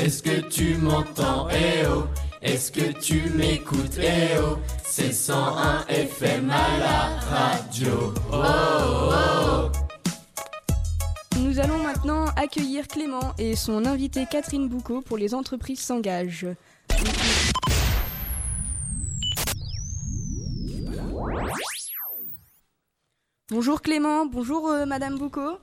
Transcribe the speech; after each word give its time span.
Est-ce 0.00 0.22
que 0.22 0.40
tu 0.48 0.76
m'entends? 0.76 1.46
Eh 1.50 1.84
oh 1.86 2.04
Est-ce 2.40 2.72
que 2.72 2.90
tu 3.00 3.28
m'écoutes? 3.34 3.98
Eh 3.98 4.38
oh 4.42 4.56
C'est 4.82 5.12
101 5.12 5.84
FM 5.88 6.50
à 6.50 6.78
la 6.78 7.18
radio. 7.18 8.14
Oh 8.32 8.42
oh 8.42 9.12
oh 9.12 9.70
Nous 11.38 11.60
allons 11.60 11.82
maintenant 11.82 12.24
accueillir 12.34 12.88
Clément 12.88 13.34
et 13.38 13.54
son 13.54 13.84
invitée 13.84 14.24
Catherine 14.24 14.70
Boucaud 14.70 15.02
pour 15.02 15.18
les 15.18 15.34
entreprises 15.34 15.80
s'engagent. 15.80 16.46
Bonjour 23.50 23.82
Clément, 23.82 24.24
bonjour 24.24 24.66
euh, 24.70 24.86
Madame 24.86 25.18
Boucaud. 25.18 25.58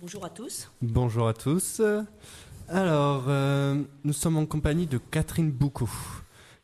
Bonjour 0.00 0.24
à 0.24 0.30
tous. 0.30 0.70
Bonjour 0.80 1.26
à 1.26 1.34
tous. 1.34 1.82
Alors, 2.70 3.24
euh, 3.28 3.82
nous 4.04 4.12
sommes 4.12 4.36
en 4.36 4.44
compagnie 4.44 4.86
de 4.86 4.98
Catherine 4.98 5.50
Boucaud, 5.50 5.88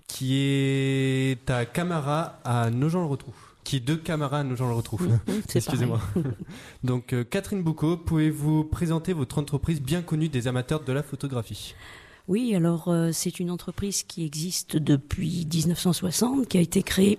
qui 0.06 0.36
est 0.36 1.42
ta 1.46 1.64
camarade 1.64 2.32
à 2.44 2.68
Nogent-le-Rotrou. 2.70 3.32
Qui 3.64 3.76
est 3.76 3.80
deux 3.80 3.96
camarades 3.96 4.46
à 4.46 4.48
Nogent-le-Rotrou. 4.50 4.98
c'est 5.48 5.56
Excusez-moi. 5.56 6.00
Donc, 6.84 7.14
euh, 7.14 7.24
Catherine 7.24 7.62
Boucaud, 7.62 7.96
pouvez-vous 7.96 8.64
présenter 8.64 9.14
votre 9.14 9.38
entreprise 9.38 9.80
bien 9.80 10.02
connue 10.02 10.28
des 10.28 10.46
amateurs 10.46 10.84
de 10.84 10.92
la 10.92 11.02
photographie? 11.02 11.74
Oui, 12.28 12.54
alors 12.54 12.88
euh, 12.88 13.10
c'est 13.12 13.40
une 13.40 13.50
entreprise 13.50 14.02
qui 14.02 14.26
existe 14.26 14.76
depuis 14.76 15.46
1960, 15.50 16.48
qui 16.48 16.58
a 16.58 16.60
été 16.60 16.82
créée. 16.82 17.18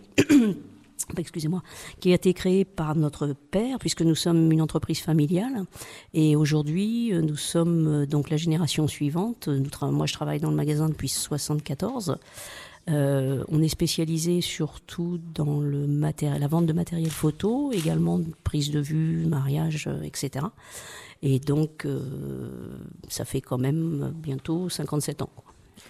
Excusez-moi, 1.17 1.61
qui 1.99 2.11
a 2.11 2.15
été 2.15 2.33
créée 2.33 2.65
par 2.65 2.95
notre 2.95 3.33
père, 3.33 3.79
puisque 3.79 4.01
nous 4.01 4.15
sommes 4.15 4.51
une 4.51 4.61
entreprise 4.61 4.99
familiale. 4.99 5.65
Et 6.13 6.35
aujourd'hui, 6.35 7.13
euh, 7.13 7.21
nous 7.21 7.37
sommes 7.37 7.87
euh, 7.87 8.05
donc 8.05 8.29
la 8.29 8.37
génération 8.37 8.87
suivante. 8.87 9.49
Moi, 9.81 10.05
je 10.05 10.13
travaille 10.13 10.39
dans 10.39 10.49
le 10.49 10.55
magasin 10.55 10.89
depuis 10.89 11.09
74. 11.09 12.17
Euh, 12.87 13.43
on 13.47 13.61
est 13.61 13.67
spécialisé 13.67 14.41
surtout 14.41 15.19
dans 15.33 15.59
le 15.59 15.85
la 15.85 16.47
vente 16.47 16.67
de 16.67 16.73
matériel 16.73 17.09
photo, 17.09 17.71
également 17.71 18.21
prise 18.43 18.69
de 18.69 18.79
vue, 18.79 19.25
mariage, 19.25 19.87
euh, 19.87 20.03
etc. 20.03 20.45
Et 21.23 21.39
donc, 21.39 21.85
euh, 21.85 22.77
ça 23.07 23.25
fait 23.25 23.41
quand 23.41 23.57
même 23.57 24.13
bientôt 24.15 24.69
57 24.69 25.23
ans. 25.23 25.29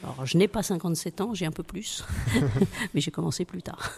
Alors, 0.03 0.25
je 0.25 0.37
n'ai 0.37 0.47
pas 0.47 0.63
57 0.63 1.21
ans, 1.21 1.33
j'ai 1.33 1.45
un 1.45 1.51
peu 1.51 1.63
plus, 1.63 2.03
mais 2.93 3.01
j'ai 3.01 3.11
commencé 3.11 3.45
plus 3.45 3.61
tard. 3.61 3.91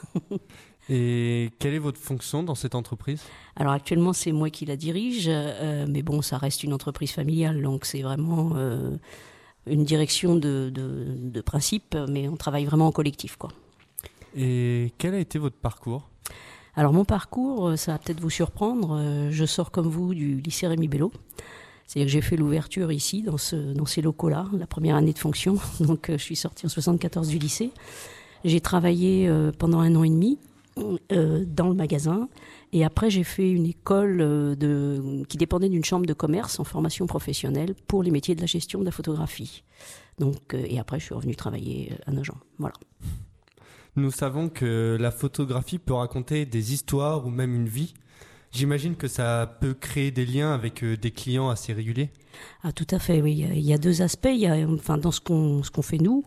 Et 0.89 1.52
quelle 1.59 1.73
est 1.73 1.80
votre 1.80 1.99
fonction 1.99 2.43
dans 2.43 2.55
cette 2.55 2.75
entreprise? 2.75 3.21
Alors 3.55 3.73
actuellement, 3.73 4.13
c'est 4.13 4.31
moi 4.31 4.49
qui 4.49 4.65
la 4.65 4.77
dirige, 4.77 5.25
euh, 5.27 5.85
mais 5.88 6.02
bon, 6.02 6.21
ça 6.21 6.38
reste 6.38 6.63
une 6.63 6.73
entreprise 6.73 7.11
familiale, 7.11 7.61
donc 7.61 7.83
c'est 7.83 8.02
vraiment 8.02 8.52
euh, 8.55 8.95
une 9.65 9.83
direction 9.83 10.35
de, 10.35 10.71
de, 10.73 11.05
de 11.17 11.41
principe, 11.41 11.97
mais 12.08 12.30
on 12.30 12.38
travaille 12.38 12.65
vraiment 12.65 12.88
en 12.88 12.91
collectif, 12.91 13.35
quoi. 13.35 13.49
Et 14.35 14.93
quel 14.97 15.13
a 15.13 15.19
été 15.19 15.39
votre 15.39 15.58
parcours? 15.58 16.08
Alors 16.75 16.93
mon 16.93 17.05
parcours, 17.05 17.69
euh, 17.69 17.75
ça 17.75 17.93
va 17.93 17.99
peut-être 17.99 18.21
vous 18.21 18.30
surprendre. 18.30 19.30
Je 19.30 19.45
sors 19.45 19.71
comme 19.71 19.88
vous 19.88 20.13
du 20.13 20.39
lycée 20.39 20.67
Rémi 20.67 20.88
Bello. 20.88 21.11
C'est-à-dire 21.88 22.07
que 22.07 22.11
j'ai 22.11 22.21
fait 22.21 22.35
l'ouverture 22.35 22.91
ici, 22.91 23.23
dans, 23.23 23.38
ce, 23.38 23.55
dans 23.55 23.85
ces 23.85 24.02
locaux-là, 24.02 24.45
la 24.53 24.67
première 24.67 24.97
année 24.97 25.13
de 25.13 25.19
fonction. 25.19 25.57
Donc 25.80 26.09
euh, 26.09 26.17
je 26.17 26.23
suis 26.23 26.35
sortie 26.35 26.66
en 26.66 26.69
74 26.69 27.30
du 27.30 27.39
lycée. 27.39 27.71
J'ai 28.43 28.59
travaillé 28.61 29.27
euh, 29.27 29.52
pendant 29.58 29.80
un 29.80 29.95
an 29.95 30.03
et 30.03 30.09
demi 30.09 30.37
euh, 31.11 31.45
dans 31.48 31.70
le 31.70 31.73
magasin. 31.73 32.27
Et 32.73 32.83
après, 32.83 33.09
j'ai 33.09 33.23
fait 33.23 33.49
une 33.49 33.65
école 33.65 34.17
qui 35.30 35.37
dépendait 35.37 35.70
d'une 35.70 35.86
chambre 35.86 36.05
de 36.05 36.14
commerce 36.14 36.59
en 36.59 36.65
formation 36.65 37.08
professionnelle 37.08 37.73
pour 37.87 38.04
les 38.04 38.11
métiers 38.11 38.36
de 38.36 38.42
la 38.42 38.48
gestion 38.48 38.81
de 38.81 38.86
la 38.86 38.92
photographie. 38.92 39.64
Donc, 40.19 40.54
et 40.54 40.77
après, 40.77 40.99
je 40.99 41.05
suis 41.05 41.15
revenue 41.15 41.37
travailler 41.37 41.93
à 42.05 42.11
Nogent. 42.11 42.36
Voilà. 42.59 42.75
Nous 43.95 44.11
savons 44.11 44.49
que 44.49 44.98
la 44.99 45.11
photographie 45.11 45.80
peut 45.80 45.93
raconter 45.93 46.45
des 46.45 46.73
histoires 46.73 47.25
ou 47.25 47.30
même 47.30 47.55
une 47.55 47.69
vie. 47.69 47.93
J'imagine 48.52 48.95
que 48.95 49.08
ça 49.08 49.58
peut 49.61 49.73
créer 49.73 50.11
des 50.11 50.25
liens 50.25 50.53
avec 50.53 50.83
euh, 50.83 50.97
des 50.97 51.11
clients 51.11 51.49
assez 51.49 51.73
réguliers. 51.73 52.09
Ah, 52.63 52.71
tout 52.71 52.87
à 52.91 52.99
fait, 52.99 53.21
oui. 53.21 53.45
Il 53.55 53.59
y 53.61 53.73
a- 53.73 53.77
deux 53.77 54.02
aspects. 54.02 54.30
Il 54.31 54.39
y 54.39 54.47
a, 54.47 54.55
enfin, 54.69 54.97
dans 54.97 55.11
ce 55.11 55.19
qu'on 55.21 55.63
ce 55.63 55.71
qu'on 55.71 55.81
fait 55.81 55.97
nous, 55.97 56.23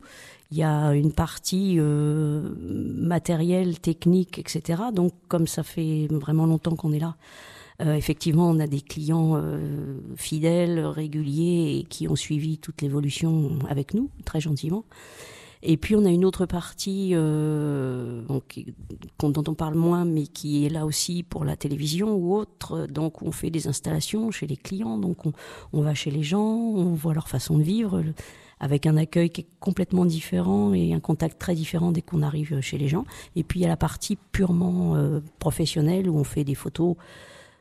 il 0.50 0.58
y 0.58 0.62
a 0.62 0.92
une 0.92 1.12
partie 1.12 1.76
euh, 1.78 2.54
matérielle, 2.58 3.78
technique, 3.80 4.38
etc. 4.38 4.82
Donc, 4.92 5.12
comme 5.28 5.46
ça 5.46 5.62
fait 5.62 6.08
vraiment 6.10 6.46
longtemps 6.46 6.76
qu'on 6.76 6.92
est 6.92 6.98
là, 6.98 7.16
euh, 7.80 7.94
effectivement, 7.94 8.48
on 8.50 8.60
a 8.60 8.66
des 8.66 8.80
clients 8.82 9.42
fidèles, 10.16 10.80
réguliers 10.84 11.78
et 11.80 11.84
qui 11.84 12.06
ont 12.08 12.16
suivi 12.16 12.58
toute 12.58 12.82
l'évolution 12.82 13.58
avec 13.68 13.94
nous, 13.94 14.10
très 14.24 14.40
gentiment. 14.40 14.84
Et 15.62 15.76
puis 15.76 15.94
on 15.94 16.04
a 16.04 16.10
une 16.10 16.24
autre 16.24 16.46
partie 16.46 17.10
euh, 17.12 18.22
donc, 18.22 18.64
dont 19.20 19.44
on 19.46 19.54
parle 19.54 19.74
moins, 19.74 20.04
mais 20.04 20.26
qui 20.26 20.64
est 20.64 20.70
là 20.70 20.86
aussi 20.86 21.22
pour 21.22 21.44
la 21.44 21.56
télévision 21.56 22.14
ou 22.14 22.34
autre. 22.34 22.86
Donc 22.86 23.22
on 23.22 23.30
fait 23.30 23.50
des 23.50 23.68
installations 23.68 24.30
chez 24.30 24.46
les 24.46 24.56
clients, 24.56 24.96
donc 24.96 25.18
on, 25.72 25.82
va 25.82 25.94
chez 25.94 26.10
les 26.10 26.22
gens, 26.22 26.40
on 26.40 26.94
voit 26.94 27.12
leur 27.12 27.28
façon 27.28 27.58
de 27.58 27.62
vivre, 27.62 28.02
avec 28.58 28.86
un 28.86 28.96
accueil 28.96 29.28
qui 29.28 29.42
est 29.42 29.48
complètement 29.58 30.06
différent 30.06 30.72
et 30.72 30.94
un 30.94 31.00
contact 31.00 31.38
très 31.38 31.54
différent 31.54 31.92
dès 31.92 32.02
qu'on 32.02 32.22
arrive 32.22 32.60
chez 32.60 32.78
les 32.78 32.88
gens. 32.88 33.04
Et 33.36 33.42
puis 33.42 33.60
il 33.60 33.62
y 33.62 33.66
a 33.66 33.68
la 33.68 33.76
partie 33.76 34.16
purement 34.32 34.96
euh, 34.96 35.20
professionnelle 35.38 36.08
où 36.08 36.16
on 36.16 36.24
fait 36.24 36.44
des 36.44 36.54
photos 36.54 36.96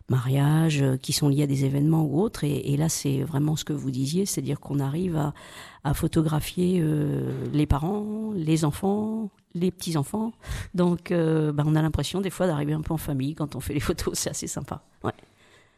mariage 0.09 0.81
euh, 0.81 0.97
qui 0.97 1.14
sont 1.14 1.30
liés 1.30 1.44
à 1.44 1.47
des 1.47 1.66
événements 1.66 2.03
ou 2.03 2.22
autres. 2.22 2.44
Et, 2.44 2.74
et 2.74 2.78
là, 2.78 2.90
c'est 2.90 3.22
vraiment 3.24 3.56
ce 3.56 3.64
que 3.66 3.74
vous 3.74 3.92
disiez, 3.92 4.25
c'est-à-dire 4.25 4.59
qu'on 4.59 4.80
arrive 4.80 5.16
à, 5.18 5.34
à 5.84 5.94
photographier 5.94 6.80
euh, 6.81 7.31
les 7.53 7.66
parents, 7.66 8.31
les 8.36 8.66
enfants, 8.66 9.30
les 9.56 9.72
petits-enfants. 9.72 10.31
Donc, 10.74 11.12
euh, 11.12 11.52
bah, 11.52 11.64
on 11.66 11.75
a 11.75 11.81
l'impression 11.81 12.22
des 12.22 12.30
fois 12.30 12.48
d'arriver 12.48 12.74
un 12.74 12.81
peu 12.81 12.94
en 12.94 12.98
famille 12.98 13.36
quand 13.36 13.56
on 13.56 13.59
fait 13.59 13.74
les 13.74 13.80
photos. 13.90 14.18
C'est 14.18 14.30
assez 14.30 14.48
sympa. 14.48 14.84
Ouais. 15.03 15.14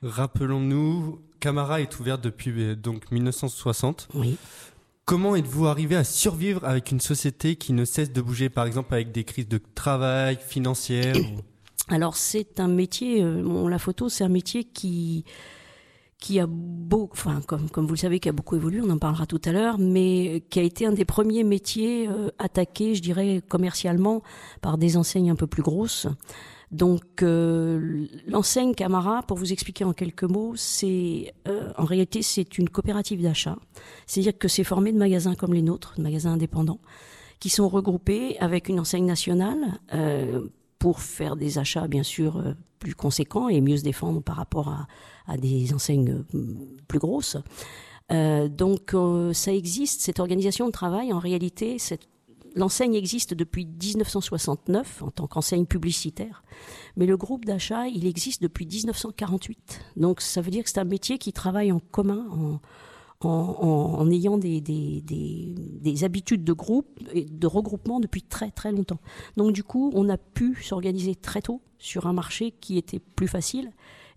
Rappelons-nous, 0.03 1.19
Camara 1.39 1.81
est 1.81 1.99
ouverte 1.99 2.21
depuis 2.23 2.51
euh, 2.63 2.75
donc 2.75 3.11
1960. 3.11 4.09
Oui. 4.15 4.37
Comment 5.05 5.35
êtes-vous 5.35 5.67
arrivé 5.67 5.95
à 5.95 6.03
survivre 6.03 6.63
avec 6.63 6.91
une 6.91 6.99
société 6.99 7.55
qui 7.55 7.73
ne 7.73 7.85
cesse 7.85 8.11
de 8.11 8.21
bouger, 8.21 8.49
par 8.49 8.65
exemple 8.65 8.93
avec 8.93 9.11
des 9.11 9.23
crises 9.23 9.47
de 9.47 9.59
travail, 9.75 10.37
financières 10.41 11.15
ou- 11.17 11.41
Alors 11.91 12.15
c'est 12.15 12.61
un 12.61 12.69
métier, 12.69 13.21
euh, 13.21 13.69
la 13.69 13.77
photo 13.77 14.07
c'est 14.07 14.23
un 14.23 14.29
métier 14.29 14.63
qui 14.63 15.25
qui 16.19 16.39
a 16.39 16.45
beau, 16.47 17.09
enfin 17.11 17.41
comme 17.45 17.69
comme 17.69 17.85
vous 17.85 17.95
le 17.95 17.99
savez, 17.99 18.21
qui 18.21 18.29
a 18.29 18.31
beaucoup 18.31 18.55
évolué, 18.55 18.79
on 18.81 18.89
en 18.89 18.97
parlera 18.97 19.25
tout 19.25 19.41
à 19.43 19.51
l'heure, 19.51 19.77
mais 19.77 20.41
qui 20.49 20.59
a 20.59 20.63
été 20.63 20.85
un 20.85 20.93
des 20.93 21.03
premiers 21.03 21.43
métiers 21.43 22.07
euh, 22.07 22.29
attaqués, 22.39 22.95
je 22.95 23.01
dirais 23.01 23.41
commercialement, 23.45 24.23
par 24.61 24.77
des 24.77 24.95
enseignes 24.95 25.31
un 25.31 25.35
peu 25.35 25.47
plus 25.47 25.63
grosses. 25.63 26.07
Donc 26.71 27.23
euh, 27.23 28.07
l'enseigne 28.25 28.73
Camara, 28.73 29.23
pour 29.23 29.35
vous 29.35 29.51
expliquer 29.51 29.83
en 29.83 29.91
quelques 29.91 30.23
mots, 30.23 30.53
c'est 30.55 31.33
en 31.77 31.83
réalité 31.83 32.21
c'est 32.21 32.57
une 32.57 32.69
coopérative 32.69 33.21
d'achat, 33.21 33.57
c'est-à-dire 34.07 34.37
que 34.37 34.47
c'est 34.47 34.63
formé 34.63 34.93
de 34.93 34.97
magasins 34.97 35.35
comme 35.35 35.53
les 35.53 35.61
nôtres, 35.61 35.95
de 35.97 36.03
magasins 36.03 36.31
indépendants, 36.31 36.79
qui 37.41 37.49
sont 37.49 37.67
regroupés 37.67 38.37
avec 38.39 38.69
une 38.69 38.79
enseigne 38.79 39.05
nationale. 39.05 39.81
Pour 40.81 40.99
faire 40.99 41.35
des 41.35 41.59
achats 41.59 41.87
bien 41.87 42.01
sûr 42.01 42.37
euh, 42.37 42.55
plus 42.79 42.95
conséquents 42.95 43.49
et 43.49 43.61
mieux 43.61 43.77
se 43.77 43.83
défendre 43.83 44.19
par 44.19 44.35
rapport 44.35 44.75
à, 45.27 45.37
des 45.37 45.75
enseignes 45.75 46.23
euh, 46.33 46.43
plus 46.87 46.97
grosses. 46.97 47.37
Euh, 48.11 48.47
donc 48.47 48.95
ça 49.33 49.53
existe, 49.53 50.01
cette 50.01 50.19
organisation 50.19 50.65
de 50.65 50.71
travail, 50.71 51.13
en 51.13 51.19
réalité, 51.19 51.77
l'enseigne 52.55 52.95
existe 52.95 53.35
depuis 53.35 53.67
1969 53.67 55.03
en 55.03 55.11
tant 55.11 55.27
qu'enseigne 55.27 55.67
publicitaire, 55.67 56.43
mais 56.97 57.05
le 57.05 57.15
groupe 57.15 57.45
d'achat, 57.45 57.87
il 57.87 58.07
existe 58.07 58.41
depuis 58.41 58.65
1948. 58.65 59.81
Donc 59.97 60.19
ça 60.19 60.41
veut 60.41 60.49
dire 60.49 60.63
que 60.63 60.71
c'est 60.71 60.79
un 60.79 60.83
métier 60.83 61.19
qui 61.19 61.31
travaille 61.31 61.71
en 61.71 61.79
commun, 61.79 62.59
en, 63.25 63.57
en, 63.59 63.99
en 63.99 64.11
ayant 64.11 64.37
des, 64.37 64.61
des, 64.61 65.01
des, 65.01 65.53
des 65.55 66.03
habitudes 66.03 66.43
de 66.43 66.53
groupe 66.53 66.99
et 67.13 67.25
de 67.25 67.47
regroupement 67.47 67.99
depuis 67.99 68.21
très 68.21 68.51
très 68.51 68.71
longtemps. 68.71 68.99
Donc 69.37 69.53
du 69.53 69.63
coup, 69.63 69.91
on 69.93 70.09
a 70.09 70.17
pu 70.17 70.55
s'organiser 70.61 71.15
très 71.15 71.41
tôt 71.41 71.61
sur 71.77 72.07
un 72.07 72.13
marché 72.13 72.53
qui 72.59 72.77
était 72.77 72.99
plus 72.99 73.27
facile 73.27 73.71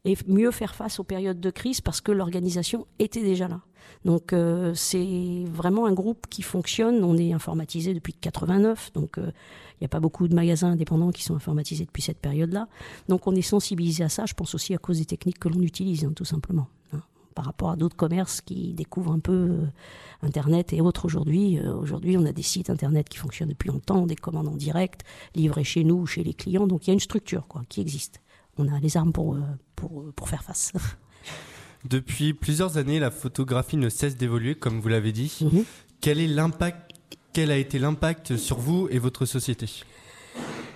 et 0.05 0.17
mieux 0.27 0.51
faire 0.51 0.75
face 0.75 1.01
aux 1.01 1.05
périodes 1.05 1.41
de 1.41 1.51
crise 1.51 1.81
parce 1.81 2.01
que 2.01 2.13
l'organisation 2.13 2.87
était 2.99 3.23
déjà 3.23 3.49
là. 3.49 3.61
Donc 4.05 4.33
euh, 4.33 4.75
c'est 4.75 5.45
vraiment 5.51 5.87
un 5.87 5.93
groupe 5.93 6.27
qui 6.29 6.43
fonctionne. 6.43 7.05
On 7.05 7.17
est 7.17 7.33
informatisé 7.33 7.95
depuis 7.95 8.13
89, 8.13 8.93
donc 8.93 9.19
euh, 9.19 9.31
il 9.75 9.83
n'y 9.83 9.87
a 9.87 9.89
pas 9.89 10.01
beaucoup 10.01 10.29
de 10.29 10.35
magasins 10.35 10.73
indépendants 10.73 11.11
qui 11.11 11.23
sont 11.23 11.35
informatisés 11.35 11.85
depuis 11.85 12.03
cette 12.03 12.19
période-là. 12.19 12.69
Donc 13.09 13.27
on 13.27 13.35
est 13.35 13.43
sensibilisé 13.43 14.05
à 14.05 14.09
ça. 14.09 14.27
Je 14.27 14.35
pense 14.35 14.55
aussi 14.55 14.75
à 14.75 14.79
cause 14.79 14.99
des 14.99 15.05
techniques 15.07 15.39
que 15.39 15.49
l'on 15.49 15.61
utilise, 15.61 16.05
hein, 16.05 16.13
tout 16.15 16.25
simplement. 16.25 16.67
Par 17.35 17.45
rapport 17.47 17.71
à 17.71 17.77
d'autres 17.77 17.97
commerces 17.97 18.41
qui 18.41 18.73
découvrent 18.75 19.13
un 19.13 19.19
peu 19.19 19.33
euh, 19.33 19.67
Internet 20.23 20.73
et 20.73 20.81
autres 20.81 21.05
aujourd'hui. 21.05 21.59
Euh, 21.59 21.75
aujourd'hui, 21.75 22.17
on 22.17 22.25
a 22.27 22.33
des 22.33 22.43
sites 22.43 22.71
Internet 22.71 23.09
qui 23.09 23.19
fonctionnent 23.19 23.49
depuis 23.51 23.69
longtemps, 23.69 24.07
des 24.07 24.17
commandes 24.17 24.49
en 24.49 24.57
direct, 24.57 25.03
livrées 25.35 25.65
chez 25.65 25.85
nous, 25.85 26.07
chez 26.07 26.23
les 26.25 26.35
clients. 26.35 26.67
Donc 26.67 26.87
il 26.87 26.89
y 26.89 26.93
a 26.93 26.95
une 26.95 27.01
structure 27.01 27.47
quoi, 27.49 27.63
qui 27.69 27.81
existe. 27.81 28.21
On 28.57 28.69
a 28.73 28.79
les 28.79 28.97
armes 28.97 29.13
pour, 29.13 29.35
euh, 29.35 29.41
pour, 29.77 30.05
pour 30.15 30.29
faire 30.29 30.43
face. 30.45 30.73
Depuis 31.89 32.33
plusieurs 32.33 32.79
années, 32.79 32.99
la 32.99 33.11
photographie 33.11 33.77
ne 33.77 33.89
cesse 33.91 34.17
d'évoluer, 34.17 34.55
comme 34.55 34.81
vous 34.81 34.89
l'avez 34.89 35.13
dit. 35.13 35.37
Mhm. 35.43 35.65
Quel 36.01 36.19
est 36.19 36.27
l'impact 36.29 36.93
Quel 37.33 37.51
a 37.51 37.57
été 37.59 37.79
l'impact 37.79 38.37
sur 38.37 38.59
vous 38.59 38.89
et 38.91 38.99
votre 38.99 39.27
société? 39.27 39.67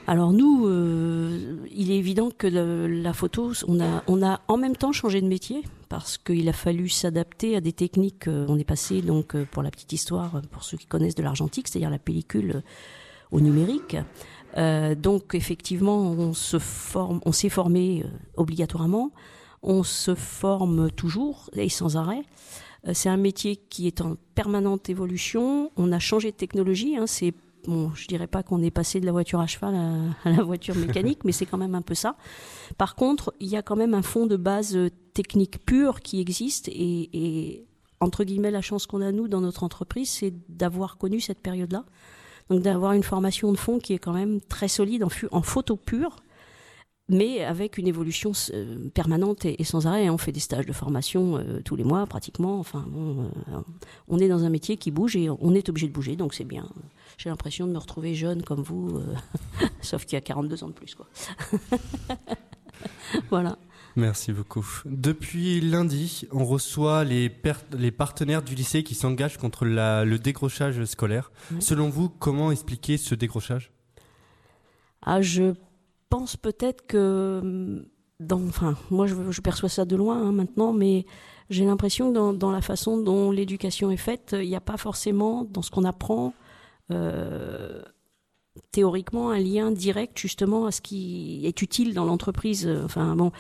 Alors 0.06 0.32
nous, 0.32 0.66
euh, 0.66 1.56
il 1.74 1.90
est 1.90 1.96
évident 1.98 2.30
que 2.36 2.46
le- 2.46 2.86
la 2.86 3.12
photo, 3.12 3.52
on 3.66 3.80
a, 3.80 4.02
on 4.06 4.22
a 4.22 4.40
en 4.48 4.56
même 4.56 4.76
temps 4.76 4.92
changé 4.92 5.20
de 5.20 5.26
métier 5.26 5.62
parce 5.88 6.18
qu'il 6.18 6.48
a 6.48 6.52
fallu 6.52 6.88
s'adapter 6.88 7.56
à 7.56 7.60
des 7.60 7.72
techniques. 7.72 8.28
euh, 8.28 8.46
On 8.48 8.58
est 8.58 8.64
passé 8.64 9.02
donc, 9.02 9.34
euh, 9.34 9.46
pour 9.50 9.62
la 9.62 9.70
petite 9.70 9.92
histoire, 9.92 10.36
euh, 10.36 10.40
pour 10.50 10.64
ceux 10.64 10.76
qui 10.76 10.86
connaissent 10.86 11.14
de 11.14 11.22
l'argentique, 11.22 11.68
c'est-à-dire 11.68 11.90
la 11.90 11.98
pellicule 11.98 12.62
au 13.30 13.40
numérique. 13.40 13.96
Euh, 14.56 14.94
donc 14.94 15.34
effectivement, 15.34 15.98
on 16.00 16.32
se 16.34 16.58
forme, 16.58 17.20
on 17.24 17.32
s'est 17.32 17.48
formé 17.50 18.04
obligatoirement, 18.36 19.12
on 19.62 19.82
se 19.82 20.14
forme 20.14 20.90
toujours 20.90 21.50
et 21.54 21.68
sans 21.68 21.96
arrêt. 21.96 22.22
C'est 22.92 23.08
un 23.08 23.16
métier 23.16 23.56
qui 23.56 23.86
est 23.88 24.00
en 24.00 24.16
permanente 24.34 24.88
évolution. 24.88 25.72
On 25.76 25.90
a 25.92 25.98
changé 25.98 26.30
de 26.30 26.36
technologie. 26.36 26.96
Hein, 26.96 27.06
c'est 27.06 27.34
bon, 27.66 27.90
je 27.94 28.06
dirais 28.06 28.28
pas 28.28 28.42
qu'on 28.44 28.62
est 28.62 28.70
passé 28.70 29.00
de 29.00 29.04
la 29.04 29.12
voiture 29.12 29.40
à 29.40 29.46
cheval 29.48 29.74
à, 29.74 30.28
à 30.28 30.32
la 30.32 30.42
voiture 30.44 30.76
mécanique, 30.76 31.18
mais 31.24 31.32
c'est 31.32 31.44
quand 31.44 31.58
même 31.58 31.74
un 31.74 31.82
peu 31.82 31.94
ça. 31.94 32.16
Par 32.78 32.94
contre, 32.94 33.34
il 33.40 33.48
y 33.48 33.56
a 33.56 33.62
quand 33.62 33.76
même 33.76 33.94
un 33.94 34.02
fond 34.02 34.26
de 34.26 34.36
base 34.36 34.78
technique 35.18 35.58
pur 35.66 36.00
qui 36.00 36.20
existe 36.20 36.68
et, 36.68 37.64
entre 37.98 38.22
guillemets 38.22 38.52
la 38.52 38.62
chance 38.62 38.86
qu'on 38.86 39.00
a 39.00 39.10
nous 39.10 39.26
dans 39.26 39.40
notre 39.40 39.64
entreprise, 39.64 40.08
c'est 40.08 40.32
d'avoir 40.48 40.96
connu 40.96 41.18
cette 41.20 41.40
période-là. 41.40 41.84
Donc 42.48 42.62
d'avoir 42.62 42.92
une 42.92 43.02
formation 43.02 43.50
de 43.50 43.56
fond 43.58 43.80
qui 43.80 43.94
est 43.94 43.98
quand 43.98 44.12
même 44.12 44.40
très 44.40 44.68
solide 44.68 45.02
en, 45.02 45.42
photo 45.42 45.74
pure, 45.74 46.14
mais 47.08 47.42
avec 47.42 47.78
une 47.78 47.88
évolution 47.88 48.30
euh, 48.54 48.88
permanente 48.94 49.44
et, 49.44 49.64
sans 49.64 49.88
arrêt. 49.88 50.08
On 50.08 50.18
fait 50.18 50.30
des 50.30 50.38
stages 50.38 50.66
de 50.66 50.72
formation 50.72 51.36
euh, 51.36 51.60
tous 51.64 51.74
les 51.74 51.82
mois 51.82 52.06
pratiquement. 52.06 52.60
Enfin, 52.60 52.84
bon, 52.86 53.24
euh, 53.24 53.60
on 54.06 54.20
est 54.20 54.28
dans 54.28 54.44
un 54.44 54.50
métier 54.50 54.76
qui 54.76 54.92
bouge 54.92 55.16
et 55.16 55.28
on 55.28 55.52
est 55.52 55.68
obligé 55.68 55.88
de 55.88 55.92
bouger, 55.92 56.14
donc 56.14 56.32
c'est 56.32 56.44
bien. 56.44 56.70
J'ai 57.16 57.28
l'impression 57.28 57.66
de 57.66 57.72
me 57.72 57.78
retrouver 57.78 58.14
jeune 58.14 58.42
comme 58.42 58.62
vous, 58.62 59.02
sauf 59.82 60.04
qu'il 60.04 60.14
y 60.14 60.18
a 60.18 60.20
42 60.20 60.62
ans 60.62 60.68
de 60.68 60.74
plus. 60.74 60.94
Quoi. 60.94 61.08
voilà. 63.30 63.58
Merci 63.98 64.32
beaucoup. 64.32 64.64
Depuis 64.84 65.60
lundi, 65.60 66.28
on 66.30 66.44
reçoit 66.44 67.02
les, 67.02 67.28
partenaires 67.90 68.42
du 68.42 68.54
lycée 68.54 68.84
qui 68.84 68.94
s'engagent 68.94 69.38
contre 69.38 69.64
la- 69.64 70.04
le 70.04 70.20
décrochage 70.20 70.84
scolaire. 70.84 71.32
Selon 71.58 71.88
vous, 71.88 72.08
comment 72.08 72.52
expliquer 72.52 72.96
ce 72.96 73.16
décrochage? 73.16 73.72
Ah, 75.02 75.20
je 75.20 75.54
pense 76.10 76.36
peut-être 76.36 76.86
que 76.86 77.84
dans, 78.20 78.40
enfin, 78.46 78.76
moi 78.90 79.08
je, 79.08 79.16
je 79.30 79.40
perçois 79.40 79.68
ça 79.68 79.84
de 79.84 79.96
loin 79.96 80.28
hein, 80.28 80.32
maintenant, 80.32 80.72
mais 80.72 81.04
j'ai 81.50 81.64
l'impression 81.64 82.10
que 82.10 82.14
dans, 82.14 82.32
dans 82.32 82.52
la 82.52 82.60
façon 82.60 82.98
dont 82.98 83.32
l'éducation 83.32 83.90
est 83.90 83.96
faite, 83.96 84.36
il 84.38 84.48
n'y 84.48 84.56
a 84.56 84.60
pas 84.60 84.76
forcément 84.76 85.42
dans 85.42 85.62
ce 85.62 85.72
qu'on 85.72 85.84
apprend 85.84 86.34
euh, 86.92 87.82
théoriquement 88.72 89.30
un 89.30 89.38
lien 89.38 89.70
direct 89.70 90.18
justement 90.18 90.66
à 90.66 90.72
ce 90.72 90.80
qui 90.80 91.42
est 91.44 91.62
utile 91.62 91.94
dans 91.94 92.04
l'entreprise. 92.04 92.66
Euh, 92.66 92.84
Enfin 92.84 93.16
bon, 93.16 93.32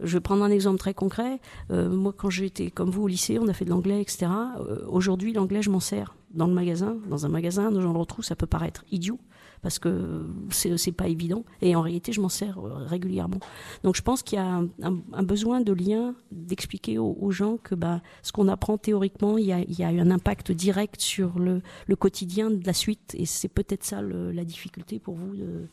je 0.00 0.16
vais 0.16 0.20
prendre 0.20 0.42
un 0.44 0.50
exemple 0.50 0.78
très 0.78 0.94
concret. 0.94 1.40
Euh, 1.70 1.88
moi, 1.88 2.12
quand 2.16 2.30
j'étais 2.30 2.70
comme 2.70 2.90
vous 2.90 3.02
au 3.02 3.08
lycée, 3.08 3.38
on 3.38 3.48
a 3.48 3.52
fait 3.52 3.64
de 3.64 3.70
l'anglais, 3.70 4.00
etc. 4.00 4.26
Euh, 4.58 4.84
Aujourd'hui, 4.88 5.32
l'anglais, 5.32 5.62
je 5.62 5.70
m'en 5.70 5.80
sers 5.80 6.14
dans 6.34 6.46
le 6.46 6.54
magasin, 6.54 6.96
dans 7.08 7.24
un 7.24 7.28
magasin, 7.28 7.70
dans 7.70 7.80
le 7.80 7.98
retrouve, 7.98 8.24
ça 8.24 8.36
peut 8.36 8.46
paraître 8.46 8.84
idiot 8.90 9.18
parce 9.66 9.80
que 9.80 10.24
c'est 10.50 10.92
pas 10.92 11.08
évident. 11.08 11.44
Et 11.60 11.74
en 11.74 11.80
réalité, 11.80 12.12
je 12.12 12.20
m'en 12.20 12.28
sers 12.28 12.56
euh, 12.56 12.84
régulièrement. 12.86 13.40
Donc, 13.82 13.96
je 13.96 14.02
pense 14.02 14.22
qu'il 14.22 14.36
y 14.36 14.40
a 14.40 14.46
un, 14.46 14.66
un- 14.80 15.00
un 15.12 15.22
besoin 15.24 15.60
de 15.60 15.72
lien, 15.72 16.14
d'expliquer 16.30 16.98
aux, 16.98 17.18
aux 17.20 17.32
gens 17.32 17.56
que 17.56 17.74
bah, 17.74 18.00
ce 18.22 18.30
qu'on 18.30 18.46
apprend 18.46 18.78
théoriquement, 18.78 19.38
il 19.38 19.46
y 19.46 19.52
a, 19.52 19.58
il 19.58 19.76
y 19.76 19.82
a 19.82 19.88
un 19.88 20.10
impact 20.12 20.52
direct 20.52 21.00
sur 21.00 21.40
le, 21.40 21.62
le 21.88 21.96
quotidien 21.96 22.48
de 22.48 22.64
la 22.64 22.72
suite. 22.72 23.16
Et 23.18 23.26
c'est 23.26 23.48
peut-être 23.48 23.82
ça 23.82 24.02
le- 24.02 24.30
la 24.30 24.44
difficulté 24.44 25.00
pour 25.00 25.16
vous 25.16 25.34
de. 25.34 25.66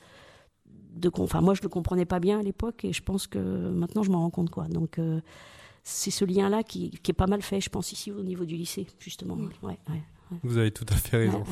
De, 0.96 1.12
enfin, 1.20 1.42
moi, 1.42 1.54
je 1.54 1.62
le 1.62 1.70
comprenais 1.70 2.06
pas 2.06 2.20
bien 2.20 2.40
à 2.40 2.44
l'époque, 2.44 2.84
et 2.86 2.94
je 2.94 3.04
pense 3.04 3.28
que 3.28 3.38
maintenant, 3.40 4.02
je 4.02 4.10
m'en 4.12 4.22
rends 4.22 4.30
compte, 4.32 4.50
quoi. 4.50 4.68
Donc, 4.70 4.98
euh, 4.98 5.22
c'est 5.84 6.10
ce 6.12 6.26
lien-là 6.26 6.64
qui, 6.64 6.90
qui 6.90 7.12
est 7.12 7.14
pas 7.16 7.28
mal 7.28 7.42
fait, 7.44 7.62
je 7.62 7.70
pense, 7.70 7.92
ici 7.92 8.12
au 8.12 8.24
niveau 8.24 8.46
du 8.46 8.56
lycée, 8.56 8.88
justement. 9.00 9.36
Oui. 9.38 9.48
Ouais, 9.64 9.80
ouais, 9.90 10.38
Vous 10.44 10.58
avez 10.58 10.72
tout 10.72 10.86
à 10.90 10.96
fait 10.96 11.18
raison. 11.18 11.44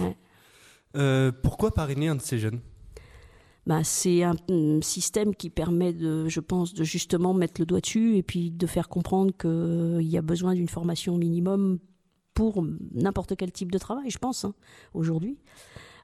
Euh, 0.96 1.32
pourquoi 1.32 1.74
parrainer 1.74 2.08
un 2.08 2.16
de 2.16 2.22
ces 2.22 2.40
jeunes? 2.40 2.60
Bah, 3.68 3.84
c'est 3.84 4.24
un 4.24 4.36
mm, 4.50 4.82
système 4.82 5.36
qui 5.36 5.50
permet 5.50 5.94
de, 5.94 6.28
je 6.28 6.40
pense, 6.40 6.74
de 6.74 6.84
justement 6.84 7.34
mettre 7.34 7.62
le 7.62 7.66
doigt 7.66 7.80
dessus 7.80 8.18
et 8.18 8.24
puis 8.24 8.52
de 8.52 8.66
faire 8.66 8.90
comprendre 8.90 9.32
qu'il 9.38 10.08
y 10.08 10.18
a 10.18 10.22
besoin 10.22 10.56
d'une 10.56 10.70
formation 10.70 11.18
minimum 11.18 11.80
pour 12.34 12.66
n'importe 12.94 13.36
quel 13.36 13.52
type 13.52 13.72
de 13.72 13.78
travail, 13.78 14.10
je 14.10 14.18
pense, 14.18 14.46
hein, 14.46 14.54
aujourd'hui. 14.94 15.38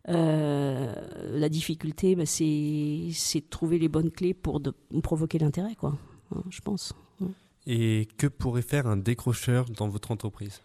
Euh, 0.09 0.93
la 1.31 1.49
difficulté, 1.49 2.15
bah, 2.15 2.25
c'est 2.25 2.45
de 2.45 3.49
trouver 3.49 3.79
les 3.79 3.89
bonnes 3.89 4.11
clés 4.11 4.33
pour 4.33 4.59
de, 4.59 4.73
provoquer 5.01 5.39
l'intérêt, 5.39 5.75
quoi. 5.75 5.97
hein, 6.35 6.43
je 6.49 6.61
pense. 6.61 6.93
Et 7.65 8.07
que 8.17 8.27
pourrait 8.27 8.61
faire 8.61 8.87
un 8.87 8.95
décrocheur 8.95 9.65
dans 9.65 9.89
votre 9.89 10.11
entreprise? 10.11 10.61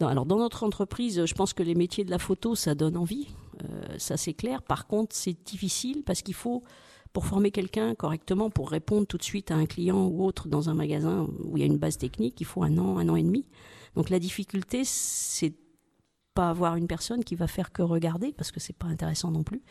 Non, 0.00 0.08
alors 0.08 0.26
dans 0.26 0.38
notre 0.38 0.62
entreprise, 0.62 1.24
je 1.24 1.34
pense 1.34 1.54
que 1.54 1.62
les 1.62 1.74
métiers 1.74 2.04
de 2.04 2.10
la 2.10 2.18
photo, 2.18 2.54
ça 2.54 2.74
donne 2.74 2.98
envie, 2.98 3.28
euh, 3.64 3.98
ça 3.98 4.16
c'est 4.16 4.34
clair. 4.34 4.62
Par 4.62 4.86
contre, 4.86 5.16
c'est 5.16 5.36
difficile 5.44 6.02
parce 6.04 6.20
qu'il 6.20 6.34
faut, 6.34 6.64
pour 7.14 7.24
former 7.24 7.50
quelqu'un 7.50 7.94
correctement, 7.94 8.50
pour 8.50 8.70
répondre 8.70 9.06
tout 9.06 9.16
de 9.16 9.22
suite 9.22 9.50
à 9.50 9.54
un 9.54 9.64
client 9.64 10.06
ou 10.06 10.22
autre 10.22 10.48
dans 10.48 10.68
un 10.68 10.74
magasin 10.74 11.26
où 11.42 11.56
il 11.56 11.60
y 11.60 11.62
a 11.62 11.66
une 11.66 11.78
base 11.78 11.96
technique, 11.96 12.38
il 12.40 12.44
faut 12.44 12.62
un 12.62 12.76
an, 12.76 12.98
un 12.98 13.08
an 13.08 13.16
et 13.16 13.22
demi. 13.22 13.46
Donc 13.94 14.10
la 14.10 14.18
difficulté, 14.18 14.82
c'est 14.84 15.54
pas 16.36 16.50
avoir 16.50 16.76
une 16.76 16.86
personne 16.86 17.24
qui 17.24 17.34
va 17.34 17.46
faire 17.48 17.72
que 17.72 17.82
regarder 17.82 18.32
parce 18.32 18.52
que 18.52 18.60
c'est 18.60 18.76
pas 18.76 18.86
intéressant 18.86 19.30
non 19.30 19.42
plus. 19.42 19.62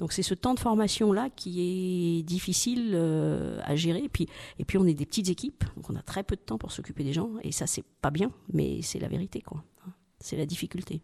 Donc 0.00 0.12
c'est 0.12 0.24
ce 0.24 0.34
temps 0.34 0.54
de 0.54 0.60
formation 0.60 1.12
là 1.12 1.30
qui 1.30 2.18
est 2.18 2.22
difficile 2.24 2.90
euh, 2.94 3.60
à 3.64 3.76
gérer. 3.76 4.04
Et 4.04 4.08
puis 4.08 4.26
et 4.58 4.64
puis 4.64 4.78
on 4.78 4.86
est 4.86 4.94
des 4.94 5.06
petites 5.06 5.28
équipes, 5.28 5.64
donc 5.76 5.88
on 5.88 5.96
a 5.96 6.02
très 6.02 6.24
peu 6.24 6.34
de 6.34 6.40
temps 6.40 6.58
pour 6.58 6.72
s'occuper 6.72 7.04
des 7.04 7.12
gens 7.12 7.30
et 7.42 7.52
ça 7.52 7.66
c'est 7.66 7.84
pas 8.02 8.10
bien, 8.10 8.32
mais 8.52 8.82
c'est 8.82 8.98
la 8.98 9.08
vérité 9.08 9.40
quoi. 9.40 9.62
C'est 10.20 10.36
la 10.36 10.46
difficulté. 10.46 11.00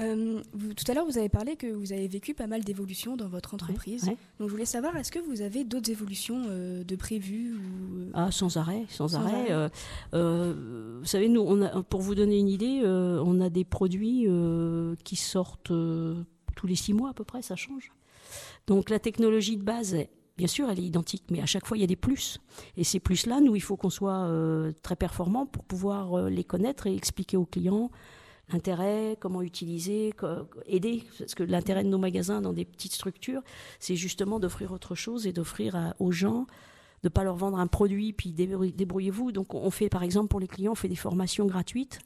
Euh, 0.00 0.40
vous- 0.52 0.72
tout 0.74 0.84
à 0.90 0.94
l'heure, 0.94 1.04
vous 1.04 1.18
avez 1.18 1.28
parlé 1.28 1.56
que 1.56 1.66
vous 1.66 1.92
avez 1.92 2.08
vécu 2.08 2.32
pas 2.34 2.46
mal 2.46 2.64
d'évolutions 2.64 3.16
dans 3.16 3.28
votre 3.28 3.54
entreprise. 3.54 4.04
Ouais. 4.04 4.16
Donc, 4.38 4.48
je 4.48 4.52
voulais 4.52 4.64
savoir, 4.64 4.96
est-ce 4.96 5.12
que 5.12 5.18
vous 5.18 5.42
avez 5.42 5.64
d'autres 5.64 5.90
évolutions 5.90 6.42
euh, 6.48 6.82
de 6.84 6.96
prévues 6.96 7.54
ou... 7.54 8.10
Ah, 8.14 8.30
sans 8.30 8.56
arrêt, 8.56 8.86
sans, 8.88 9.08
Sans 9.08 9.18
arrêt. 9.18 9.50
arrêt. 9.50 9.52
Euh, 9.52 9.68
euh, 10.14 10.98
vous 11.00 11.06
savez, 11.06 11.28
nous, 11.28 11.42
on 11.42 11.60
a, 11.62 11.82
pour 11.82 12.00
vous 12.00 12.14
donner 12.14 12.38
une 12.38 12.48
idée, 12.48 12.80
euh, 12.82 13.22
on 13.24 13.40
a 13.40 13.50
des 13.50 13.64
produits 13.64 14.24
euh, 14.26 14.94
qui 15.04 15.16
sortent 15.16 15.70
euh, 15.70 16.22
tous 16.56 16.66
les 16.66 16.76
six 16.76 16.94
mois 16.94 17.10
à 17.10 17.14
peu 17.14 17.24
près, 17.24 17.42
ça 17.42 17.56
change. 17.56 17.92
Donc 18.66 18.90
la 18.90 18.98
technologie 18.98 19.56
de 19.56 19.62
base, 19.64 19.96
bien 20.36 20.46
sûr, 20.46 20.70
elle 20.70 20.78
est 20.78 20.84
identique, 20.84 21.24
mais 21.30 21.40
à 21.40 21.46
chaque 21.46 21.66
fois, 21.66 21.76
il 21.76 21.80
y 21.80 21.84
a 21.84 21.86
des 21.88 21.96
plus. 21.96 22.40
Et 22.76 22.84
ces 22.84 23.00
plus-là, 23.00 23.40
nous, 23.40 23.56
il 23.56 23.60
faut 23.60 23.76
qu'on 23.76 23.90
soit 23.90 24.24
euh, 24.26 24.72
très 24.82 24.96
performant 24.96 25.46
pour 25.46 25.64
pouvoir 25.64 26.14
euh, 26.18 26.30
les 26.30 26.44
connaître 26.44 26.86
et 26.86 26.94
expliquer 26.94 27.36
aux 27.36 27.44
clients 27.46 27.90
l'intérêt, 28.52 29.16
comment 29.20 29.42
utiliser, 29.42 30.12
aider. 30.66 31.04
Parce 31.18 31.34
que 31.34 31.42
l'intérêt 31.42 31.84
de 31.84 31.88
nos 31.88 31.98
magasins 31.98 32.40
dans 32.40 32.52
des 32.52 32.64
petites 32.64 32.92
structures, 32.92 33.42
c'est 33.78 33.96
justement 33.96 34.38
d'offrir 34.40 34.72
autre 34.72 34.94
chose 34.94 35.26
et 35.26 35.32
d'offrir 35.32 35.94
aux 35.98 36.12
gens 36.12 36.46
de 37.02 37.08
pas 37.08 37.24
leur 37.24 37.36
vendre 37.36 37.58
un 37.58 37.66
produit 37.66 38.12
puis 38.12 38.30
débrouille- 38.30 38.72
débrouillez-vous. 38.74 39.32
Donc 39.32 39.54
on 39.54 39.70
fait 39.70 39.88
par 39.88 40.02
exemple 40.02 40.28
pour 40.28 40.40
les 40.40 40.48
clients, 40.48 40.72
on 40.72 40.76
fait 40.76 40.88
des 40.88 40.96
formations 40.96 41.46
gratuites 41.46 41.98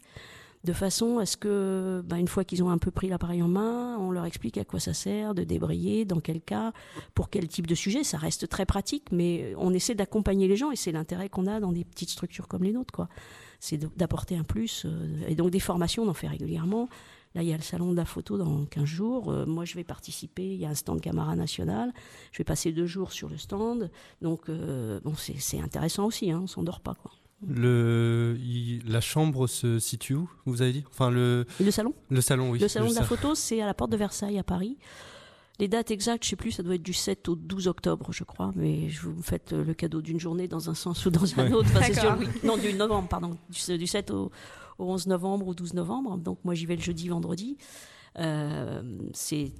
de 0.62 0.72
façon 0.72 1.18
à 1.18 1.26
ce 1.26 1.36
que, 1.36 2.02
ben, 2.06 2.16
une 2.16 2.28
fois 2.28 2.42
qu'ils 2.42 2.62
ont 2.62 2.70
un 2.70 2.78
peu 2.78 2.90
pris 2.90 3.08
l'appareil 3.08 3.42
en 3.42 3.48
main, 3.48 3.98
on 3.98 4.10
leur 4.10 4.24
explique 4.24 4.56
à 4.56 4.64
quoi 4.64 4.80
ça 4.80 4.94
sert, 4.94 5.34
de 5.34 5.44
débrayer, 5.44 6.06
dans 6.06 6.20
quel 6.20 6.40
cas, 6.40 6.72
pour 7.14 7.28
quel 7.28 7.48
type 7.48 7.66
de 7.66 7.74
sujet. 7.74 8.02
Ça 8.02 8.16
reste 8.16 8.48
très 8.48 8.64
pratique, 8.64 9.12
mais 9.12 9.54
on 9.58 9.74
essaie 9.74 9.94
d'accompagner 9.94 10.48
les 10.48 10.56
gens 10.56 10.70
et 10.70 10.76
c'est 10.76 10.92
l'intérêt 10.92 11.28
qu'on 11.28 11.46
a 11.46 11.60
dans 11.60 11.72
des 11.72 11.84
petites 11.84 12.08
structures 12.08 12.48
comme 12.48 12.64
les 12.64 12.72
nôtres, 12.72 12.94
quoi. 12.94 13.08
C'est 13.60 13.78
d'apporter 13.96 14.36
un 14.36 14.44
plus. 14.44 14.84
euh, 14.86 15.26
et 15.28 15.34
donc 15.34 15.50
des 15.50 15.60
formations, 15.60 16.02
on 16.04 16.08
en 16.08 16.14
fait 16.14 16.28
régulièrement. 16.28 16.88
Là, 17.34 17.42
il 17.42 17.48
y 17.48 17.52
a 17.52 17.56
le 17.56 17.62
salon 17.62 17.90
de 17.90 17.96
la 17.96 18.04
photo 18.04 18.38
dans 18.38 18.64
15 18.66 18.84
jours. 18.84 19.32
Euh, 19.32 19.44
moi, 19.44 19.64
je 19.64 19.74
vais 19.74 19.82
participer. 19.82 20.44
Il 20.54 20.60
y 20.60 20.64
a 20.66 20.68
un 20.68 20.74
stand 20.74 21.00
Camara 21.00 21.34
National. 21.34 21.92
Je 22.30 22.38
vais 22.38 22.44
passer 22.44 22.70
deux 22.72 22.86
jours 22.86 23.10
sur 23.12 23.28
le 23.28 23.36
stand. 23.38 23.90
Donc, 24.22 24.48
euh, 24.48 25.00
bon, 25.02 25.14
c'est 25.16 25.60
intéressant 25.60 26.06
aussi. 26.06 26.30
Hein, 26.30 26.40
on 26.44 26.46
s'endort 26.46 26.80
pas, 26.80 26.94
quoi. 26.94 27.10
le, 27.48 28.36
il- 28.40 28.82
La 28.86 29.00
chambre 29.00 29.46
se 29.48 29.78
situe 29.80 30.14
où, 30.14 30.28
vous 30.46 30.62
avez 30.62 30.72
dit? 30.72 30.84
Enfin, 30.90 31.10
le, 31.10 31.44
le 31.60 31.70
salon 31.72 31.92
le 32.08 32.20
salon, 32.20 32.50
oui. 32.50 32.58
Le 32.60 32.68
salon 32.68 32.88
de 32.90 32.94
la 32.94 33.02
photo, 33.02 33.34
c'est 33.34 33.60
à 33.60 33.66
la 33.66 33.74
porte 33.74 33.90
de 33.90 33.96
Versailles, 33.96 34.38
à 34.38 34.44
Paris. 34.44 34.76
Les 35.60 35.68
dates 35.68 35.90
exactes, 35.92 36.24
je 36.24 36.30
sais 36.30 36.36
plus, 36.36 36.50
ça 36.50 36.62
doit 36.64 36.74
être 36.74 36.82
du 36.82 36.92
7 36.92 37.28
au 37.28 37.36
12 37.36 37.68
octobre, 37.68 38.12
je 38.12 38.24
crois, 38.24 38.50
mais 38.56 38.88
je 38.88 39.02
vous 39.08 39.22
faites 39.22 39.52
euh, 39.52 39.62
le 39.64 39.72
cadeau 39.72 40.02
d'une 40.02 40.18
journée 40.18 40.48
dans 40.48 40.68
un 40.68 40.74
sens 40.74 41.06
ou 41.06 41.10
dans 41.10 41.38
un 41.38 41.46
Ouais. 41.46 41.52
autre. 41.52 41.68
Enfin, 41.70 41.82
c'est 41.86 41.94
D'accord. 41.94 42.18
sûr, 42.18 42.28
oui. 42.28 42.40
Non, 42.42 42.56
du 42.56 42.72
novembre, 42.74 43.08
pardon. 43.08 43.36
Du, 43.48 43.78
du 43.78 43.86
7 43.86 44.10
au, 44.10 44.32
au 44.78 44.84
11 44.92 45.06
novembre 45.06 45.46
ou 45.46 45.54
12 45.54 45.74
novembre. 45.74 46.18
Donc, 46.18 46.38
moi, 46.44 46.54
j'y 46.54 46.66
vais 46.66 46.74
le 46.74 46.82
jeudi, 46.82 47.06
vendredi. 47.08 47.56
Euh, 48.18 48.82
c'est 49.12 49.52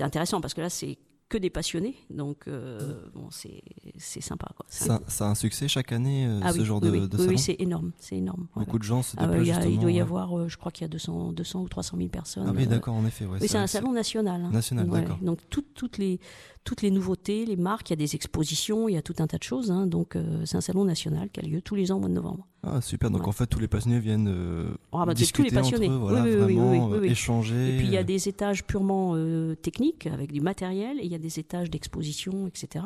intéressant 0.00 0.40
parce 0.40 0.54
que 0.54 0.60
là, 0.60 0.70
c'est 0.70 0.98
que 1.30 1.38
des 1.38 1.48
passionnés. 1.48 1.94
Donc, 2.10 2.48
euh, 2.48 3.06
bon, 3.14 3.28
c'est 3.30 4.20
sympa. 4.20 4.48
Quoi. 4.56 4.66
Ça, 4.68 5.00
ça 5.06 5.26
a 5.26 5.30
un 5.30 5.34
succès 5.34 5.68
chaque 5.68 5.92
année, 5.92 6.26
euh, 6.26 6.40
ah 6.42 6.52
ce 6.52 6.58
oui, 6.58 6.64
genre 6.66 6.82
oui, 6.82 6.88
de, 6.90 6.92
oui, 6.92 7.00
de 7.08 7.16
oui, 7.16 7.18
salon 7.18 7.28
oui, 7.30 7.38
c'est 7.38 7.56
énorme, 7.60 7.92
c'est 7.98 8.16
énorme. 8.16 8.48
ouais, 8.56 8.64
Beaucoup 8.64 8.78
de 8.78 8.82
gens 8.84 9.02
se 9.02 9.16
Ah 9.16 9.28
ouais, 9.28 9.44
déplacent 9.44 9.64
il, 9.70 9.78
doit 9.78 9.92
y 9.92 10.00
avoir, 10.00 10.36
euh, 10.38 10.48
je 10.48 10.56
crois 10.58 10.72
qu'il 10.72 10.82
y 10.82 10.84
a 10.84 10.88
200, 10.88 11.32
200 11.32 11.62
ou 11.62 11.68
300 11.68 11.96
000 11.96 12.08
personnes. 12.10 12.44
Ah 12.48 12.52
oui, 12.54 12.66
d'accord, 12.66 12.94
en 12.94 13.06
effet. 13.06 13.24
Ouais, 13.24 13.38
oui, 13.40 13.48
c'est 13.48 13.56
un 13.58 13.66
salon 13.68 13.92
national. 13.92 14.42
hein. 14.44 14.50
National, 14.52 14.90
Ouais, 14.90 15.00
d'accord. 15.00 15.18
Donc 15.22 15.38
toutes, 15.48 15.72
toutes, 15.74 15.98
les, 15.98 16.18
toutes 16.64 16.82
les 16.82 16.90
nouveautés, 16.90 17.46
les 17.46 17.56
marques, 17.56 17.88
il 17.90 17.92
y 17.92 17.94
a 17.94 17.96
des 17.96 18.14
expositions, 18.16 18.88
il 18.88 18.94
y 18.94 18.98
a 18.98 19.02
tout 19.02 19.14
un 19.20 19.26
tas 19.28 19.38
de 19.38 19.42
choses. 19.44 19.70
hein. 19.70 19.86
donc 19.86 20.18
c'est 20.44 20.56
un 20.56 20.60
salon 20.60 20.84
national 20.84 21.30
qui 21.30 21.40
a 21.40 21.42
lieu 21.44 21.62
tous 21.62 21.76
les 21.76 21.92
ans 21.92 21.96
au 21.96 22.00
mois 22.00 22.08
de 22.08 22.14
novembre. 22.14 22.46
Ah, 22.62 22.80
super. 22.82 23.10
Donc 23.10 23.22
Ouais. 23.22 23.28
en 23.28 23.32
fait, 23.32 23.46
tous 23.46 23.58
les 23.58 23.68
passionnés 23.68 24.00
viennent 24.00 24.28
euh, 24.28 24.68
Ah, 24.92 25.04
bah, 25.06 25.12
tous 25.14 25.18
discuter 25.18 25.48
les 25.48 25.54
passionnés. 25.56 25.88
entre 25.88 25.94
eux, 25.96 25.98
voilà, 25.98 26.22
Oui, 26.22 26.28
oui, 26.28 26.34
oui, 26.34 26.40
vraiment 26.56 26.70
oui, 26.72 26.78
oui, 26.90 26.96
euh, 26.96 27.00
oui. 27.00 27.08
échanger. 27.08 27.74
Et 27.74 27.76
puis 27.78 27.86
il 27.86 27.92
y 27.92 27.96
a 27.96 28.00
euh, 28.00 28.04
des 28.04 28.28
étages 28.28 28.64
purement 28.64 29.12
euh, 29.14 29.54
techniques 29.54 30.06
avec 30.06 30.30
du 30.30 30.42
matériel 30.42 30.98
et 31.00 31.04
il 31.04 31.10
y 31.10 31.14
a 31.14 31.18
des 31.18 31.38
étages 31.38 31.70
d'exposition, 31.70 32.46
etc. 32.46 32.84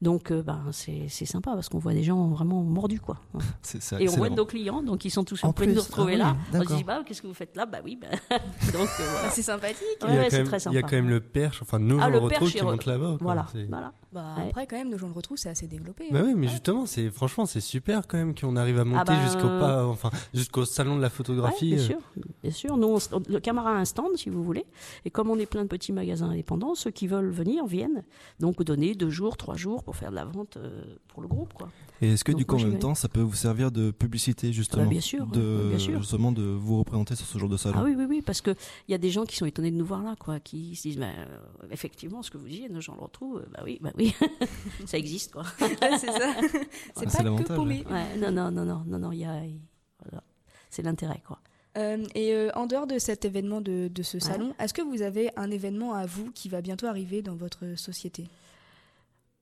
Donc 0.00 0.30
euh, 0.30 0.42
ben, 0.42 0.62
c'est 0.72 1.06
c'est 1.08 1.26
sympa 1.26 1.52
parce 1.52 1.68
qu'on 1.68 1.78
voit 1.78 1.92
des 1.92 2.02
gens 2.02 2.28
vraiment 2.28 2.62
mordus. 2.62 3.00
quoi. 3.00 3.18
ça, 3.62 4.00
Et 4.00 4.08
on 4.08 4.16
voit 4.16 4.30
nos 4.30 4.46
clients, 4.46 4.82
donc 4.82 5.04
ils 5.04 5.10
sont 5.10 5.24
tous 5.24 5.34
En 5.44 5.48
surpris 5.48 5.66
de 5.66 5.72
nous 5.74 5.82
retrouver 5.82 6.14
ah 6.14 6.18
là. 6.18 6.36
On 6.54 6.62
se 6.64 6.74
dit, 6.76 6.84
bah, 6.84 7.02
qu'est-ce 7.04 7.20
que 7.20 7.26
vous 7.26 7.34
faites 7.34 7.54
là? 7.56 7.66
Bah 7.66 7.78
oui, 7.84 7.98
bah. 8.00 8.08
donc 8.72 8.88
voilà. 8.98 9.30
C'est 9.30 9.42
sympathique. 9.42 9.76
Ouais, 10.02 10.08
il, 10.08 10.14
y 10.14 10.18
a 10.18 10.22
quand 10.24 10.30
c'est 10.30 10.36
même, 10.38 10.46
très 10.46 10.56
il 10.56 10.64
y 10.64 10.68
a 10.78 10.80
sympa. 10.80 10.88
quand 10.88 10.96
même 10.96 11.08
le 11.10 11.20
perche, 11.20 11.60
enfin 11.62 11.78
nos 11.78 11.98
Ah, 12.00 12.10
gens 12.10 12.22
le 12.22 12.28
perche, 12.28 12.54
qui 12.54 12.62
montent 12.62 12.86
là-bas. 12.86 13.18
Voilà, 13.20 13.46
C'est- 13.52 13.64
voilà. 13.68 13.92
Bah, 14.12 14.34
Ouais. 14.38 14.48
Après, 14.48 14.66
quand 14.66 14.76
même, 14.76 14.88
nos 14.90 14.98
gens 14.98 15.06
le 15.06 15.12
retrouvent, 15.12 15.36
c'est 15.38 15.50
assez 15.50 15.68
développé. 15.68 16.06
Bah 16.10 16.18
hein. 16.20 16.24
oui, 16.26 16.34
mais 16.34 16.48
justement, 16.48 16.84
c'est 16.84 17.10
franchement, 17.10 17.46
c'est 17.46 17.60
super 17.60 18.08
quand 18.08 18.16
même 18.18 18.34
qu'on 18.34 18.56
arrive 18.56 18.78
à 18.80 18.84
monter 18.84 19.09
bah, 19.14 19.22
jusqu'au 19.24 19.48
pas, 19.48 19.86
enfin 19.86 20.10
jusqu'au 20.34 20.64
salon 20.64 20.96
de 20.96 21.00
la 21.02 21.08
Ouais, 21.08 21.12
photographie. 21.12 21.74
bien 21.74 21.78
euh. 21.82 21.86
sûr, 21.86 21.98
bien 22.42 22.52
sûr. 22.52 22.76
Nous, 22.76 22.86
on- 23.12 23.22
le 23.28 23.40
camarade 23.40 23.76
a 23.76 23.80
un 23.80 23.84
stand, 23.84 24.16
si 24.16 24.30
vous 24.30 24.42
voulez. 24.44 24.64
Et 25.04 25.10
comme 25.10 25.30
on 25.30 25.38
est 25.38 25.46
plein 25.46 25.62
de 25.62 25.68
petits 25.68 25.92
magasins 25.92 26.30
indépendants, 26.30 26.74
ceux 26.74 26.90
qui 26.90 27.06
veulent 27.06 27.30
venir 27.30 27.66
viennent. 27.66 28.02
Donc, 28.38 28.62
donner 28.62 28.94
deux 28.94 29.10
jours, 29.10 29.36
trois 29.36 29.56
jours 29.56 29.82
pour 29.84 29.96
faire 29.96 30.10
de 30.10 30.16
la 30.16 30.24
vente 30.24 30.56
euh, 30.56 30.82
pour 31.08 31.22
le 31.22 31.28
groupe, 31.28 31.52
quoi. 31.54 31.68
Et 32.02 32.12
est-ce 32.12 32.24
que 32.24 32.32
Donc, 32.32 32.38
du 32.38 32.46
coup, 32.46 32.56
en 32.56 32.60
même 32.60 32.78
temps, 32.78 32.94
ça 32.94 33.08
peut 33.08 33.20
vous 33.20 33.34
servir 33.34 33.70
de 33.70 33.90
publicité 33.90 34.52
justement 34.54 34.86
bien 34.86 35.00
sûr, 35.02 35.26
de, 35.26 35.66
bien 35.68 35.78
sûr. 35.78 35.98
Justement, 36.00 36.32
de 36.32 36.42
vous 36.42 36.78
représenter 36.78 37.14
sur 37.14 37.26
ce 37.26 37.36
genre 37.38 37.48
de 37.48 37.56
salon? 37.58 37.76
Ah 37.80 37.84
oui, 37.84 37.94
oui, 37.96 38.06
oui, 38.08 38.22
parce 38.22 38.40
qu'il 38.40 38.56
y 38.88 38.94
a 38.94 38.98
des 38.98 39.10
gens 39.10 39.24
qui 39.26 39.36
sont 39.36 39.44
étonnés 39.46 39.70
de 39.70 39.76
nous 39.76 39.84
voir 39.84 40.02
là, 40.02 40.16
quoi, 40.18 40.40
qui 40.40 40.74
se 40.76 40.82
disent, 40.88 40.98
bah, 40.98 41.06
euh, 41.18 41.26
effectivement, 41.70 42.22
ce 42.22 42.30
que 42.30 42.38
vous 42.38 42.48
disiez, 42.48 42.68
nos 42.70 42.80
gens 42.80 42.94
le 42.94 43.02
retrouvent, 43.02 43.44
bah 43.52 43.60
oui, 43.64 43.78
bah 43.82 43.90
oui, 43.98 44.14
ça 44.86 44.96
existe, 44.96 45.32
quoi. 45.32 45.42
Ouais, 45.60 45.98
c'est 45.98 46.06
ça. 46.06 46.32
C'est 46.40 46.60
c'est 46.96 47.04
pas 47.06 47.18
que 47.18 47.22
l'avantage. 47.24 47.56
paumé. 47.56 47.84
Ouais, 47.90 48.16
non, 48.18 48.30
non, 48.32 48.50
non, 48.50 48.64
non, 48.64 48.82
non, 48.86 48.98
non, 48.98 49.12
il 49.12 49.18
y 49.20 49.24
a, 49.24 49.44
il- 49.44 49.60
voilà. 50.02 50.22
c'est 50.70 50.82
l'intérêt, 50.82 51.22
quoi. 51.26 51.38
Euh, 51.76 52.04
et 52.14 52.34
euh, 52.34 52.50
en 52.54 52.66
dehors 52.66 52.86
de 52.86 52.98
cet 52.98 53.24
événement 53.24 53.60
de, 53.60 53.88
de 53.88 54.02
ce 54.02 54.18
salon, 54.18 54.54
est-ce 54.58 54.74
que 54.74 54.82
vous 54.82 55.02
avez 55.02 55.30
un 55.36 55.50
événement 55.50 55.94
à 55.94 56.06
vous 56.06 56.30
qui 56.32 56.48
va 56.48 56.60
bientôt 56.60 56.86
arriver 56.86 57.22
dans 57.22 57.36
votre 57.36 57.76
société? 57.76 58.26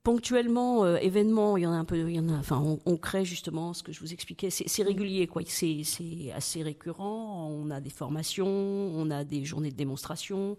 Ponctuellement, 0.02 0.84
euh, 0.84 0.96
événements, 0.98 1.56
il 1.56 1.64
y 1.64 1.66
en 1.66 1.72
a 1.72 1.76
un 1.76 1.84
peu, 1.84 2.08
il 2.08 2.16
y 2.16 2.20
en 2.20 2.28
a, 2.28 2.38
enfin, 2.38 2.62
on, 2.64 2.78
on 2.86 2.96
crée 2.96 3.24
justement 3.24 3.74
ce 3.74 3.82
que 3.82 3.92
je 3.92 4.00
vous 4.00 4.12
expliquais, 4.12 4.48
c'est 4.50 4.82
régulier, 4.82 5.26
quoi. 5.26 5.42
C'est 5.46 5.82
c'est 5.84 6.32
assez 6.34 6.62
récurrent. 6.62 7.50
On 7.50 7.70
a 7.70 7.80
des 7.80 7.90
formations, 7.90 8.46
on 8.46 9.10
a 9.10 9.24
des 9.24 9.44
journées 9.44 9.70
de 9.70 9.76
démonstration. 9.76 10.56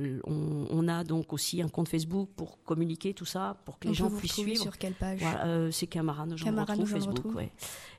Euh, 0.00 0.18
on, 0.24 0.66
on 0.70 0.88
a 0.88 1.04
donc 1.04 1.32
aussi 1.32 1.62
un 1.62 1.68
compte 1.68 1.88
Facebook 1.88 2.28
pour 2.36 2.62
communiquer 2.64 3.14
tout 3.14 3.24
ça, 3.24 3.56
pour 3.64 3.78
que 3.78 3.84
les 3.86 3.90
On 3.92 3.94
gens 3.94 4.10
puissent 4.10 4.32
suivre. 4.32 4.60
sur 4.62 4.76
quelle 4.76 4.94
page 4.94 5.20
Voilà, 5.20 5.46
euh, 5.46 5.70
c'est 5.70 5.86
Camara 5.86 6.26
nos 6.26 6.36
gens 6.36 6.46
Camara, 6.46 6.72
retrouvent 6.72 6.90
nos 6.92 7.00
gens 7.00 7.06
Facebook, 7.12 7.34
ouais. 7.36 7.52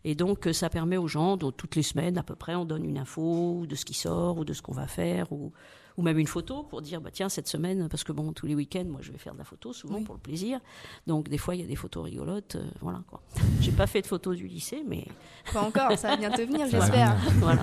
Et 0.03 0.13
donc 0.15 0.45
euh, 0.47 0.53
ça 0.53 0.69
permet 0.69 0.97
aux 0.97 1.07
gens, 1.07 1.37
donc, 1.37 1.55
toutes 1.55 1.75
les 1.77 1.83
semaines 1.83 2.17
à 2.17 2.23
peu 2.23 2.35
près, 2.35 2.53
on 2.55 2.65
donne 2.65 2.83
une 2.85 2.97
info 2.97 3.65
de 3.67 3.75
ce 3.75 3.85
qui 3.85 3.93
sort 3.93 4.37
ou 4.37 4.43
de 4.45 4.51
ce 4.53 4.61
qu'on 4.61 4.73
va 4.73 4.87
faire 4.87 5.31
ou 5.31 5.51
ou 5.97 6.01
même 6.01 6.19
une 6.19 6.27
photo 6.27 6.63
pour 6.63 6.81
dire 6.81 6.99
bah 6.99 7.09
tiens 7.09 7.29
cette 7.29 7.47
semaine 7.47 7.87
parce 7.87 8.03
que 8.03 8.11
bon 8.11 8.33
tous 8.33 8.45
les 8.47 8.53
week-ends 8.53 8.83
moi 8.83 8.99
je 9.01 9.13
vais 9.13 9.17
faire 9.17 9.31
de 9.31 9.37
la 9.37 9.45
photo 9.45 9.71
souvent 9.71 9.99
Oui. 9.99 10.03
pour 10.03 10.15
le 10.15 10.19
plaisir 10.19 10.59
donc 11.07 11.29
des 11.29 11.37
fois 11.37 11.55
il 11.55 11.61
y 11.61 11.63
a 11.63 11.67
des 11.67 11.77
photos 11.77 12.03
rigolotes 12.03 12.57
euh, 12.57 12.65
voilà 12.81 13.01
quoi 13.07 13.21
j'ai 13.61 13.71
pas 13.71 13.87
fait 13.87 14.01
de 14.01 14.07
photos 14.07 14.35
du 14.35 14.45
lycée 14.45 14.83
mais 14.85 15.05
Pas 15.53 15.61
encore, 15.61 15.97
ça 15.97 16.09
va 16.09 16.17
bientôt 16.17 16.45
venir, 16.45 16.67
j'espère. 16.69 17.15
voilà 17.35 17.61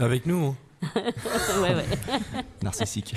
Avec 0.00 0.26
nous, 0.26 0.46
hein. 0.46 0.56
ouais 1.62 1.74
ouais 1.74 1.84
Narcissique. 2.62 3.14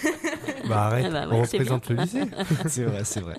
bah 0.68 0.86
arrête, 0.86 1.06
Ah 1.08 1.10
bah 1.10 1.28
ouais, 1.28 1.36
on 1.36 1.42
représente 1.42 1.88
le 1.88 1.96
lycée. 1.96 2.22
c'est 2.66 2.84
vrai, 2.84 3.04
c'est 3.04 3.20
vrai. 3.20 3.36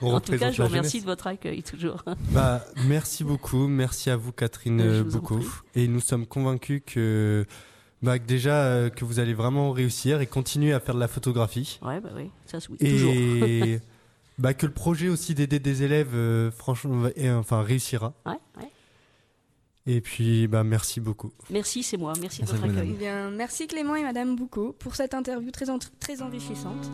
On 0.00 0.14
en 0.14 0.20
tout 0.20 0.36
cas 0.36 0.50
je 0.50 0.62
vous 0.62 0.68
remercie 0.68 1.00
de 1.00 1.06
votre 1.06 1.26
accueil 1.26 1.62
toujours 1.62 2.02
Bah, 2.30 2.64
merci 2.86 3.24
beaucoup, 3.24 3.66
merci 3.68 4.10
à 4.10 4.16
vous 4.16 4.32
Catherine 4.32 4.80
euh, 4.80 5.04
beaucoup. 5.04 5.44
Et 5.74 5.88
nous 5.88 6.00
sommes 6.00 6.26
convaincus 6.26 6.82
que, 6.86 7.46
bah, 8.02 8.18
que 8.18 8.24
déjà 8.26 8.64
euh, 8.64 8.90
que 8.90 9.04
vous 9.04 9.18
allez 9.20 9.34
vraiment 9.34 9.70
réussir 9.72 10.20
et 10.20 10.26
continuer 10.26 10.72
à 10.72 10.80
faire 10.80 10.94
de 10.94 11.00
la 11.00 11.08
photographie. 11.08 11.78
ouais 11.82 12.00
bah 12.00 12.10
oui 12.16 12.30
ça 12.46 12.60
se 12.60 12.68
oui, 12.70 12.78
toujours 12.78 13.12
Et 13.14 13.80
bah, 14.38 14.54
que 14.54 14.66
le 14.66 14.72
projet 14.72 15.08
aussi 15.08 15.34
d'aider 15.34 15.58
des 15.58 15.82
élèves, 15.82 16.14
euh, 16.14 16.50
franchement, 16.50 16.96
va- 16.96 17.10
et, 17.16 17.30
enfin, 17.30 17.62
réussira. 17.62 18.14
ouais, 18.26 18.32
ouais. 18.58 18.68
Et 19.86 20.00
puis, 20.00 20.46
bah, 20.46 20.62
merci 20.62 21.00
beaucoup. 21.00 21.32
merci 21.50 21.82
c'est 21.82 21.96
moi 21.96 22.12
merci 22.20 22.42
de 22.42 22.46
Merci 22.46 22.54
à 22.54 22.56
votre 22.66 22.72
vous, 22.72 22.78
accueil 22.78 22.92
Eh 22.94 22.98
bien, 22.98 23.30
merci 23.30 23.66
Clément 23.66 23.96
et 23.96 24.02
Madame 24.02 24.36
Boucaud 24.36 24.74
pour 24.78 24.94
cette 24.94 25.12
interview 25.14 25.50
très, 25.50 25.70
en- 25.70 25.78
très 25.98 26.22
enrichissante. 26.22 26.90